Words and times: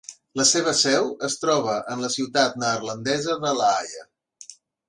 La 0.39 0.45
seva 0.51 0.71
seu 0.79 1.11
es 1.27 1.35
troba 1.43 1.77
en 1.97 2.01
la 2.05 2.11
ciutat 2.15 2.59
neerlandesa 2.65 3.39
de 3.47 3.55
La 3.63 3.73
Haia. 3.77 4.07